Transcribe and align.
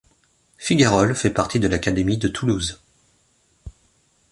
Figarol 0.57 1.13
fait 1.15 1.29
partie 1.29 1.59
de 1.59 1.67
l'académie 1.67 2.17
de 2.17 2.27
Toulouse. 2.27 2.81